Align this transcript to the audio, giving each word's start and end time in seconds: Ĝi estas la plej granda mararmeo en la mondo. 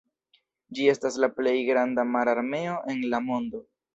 Ĝi 0.77 0.87
estas 0.93 1.19
la 1.25 1.29
plej 1.35 1.53
granda 1.69 2.07
mararmeo 2.15 2.81
en 2.95 3.07
la 3.15 3.23
mondo. 3.29 3.65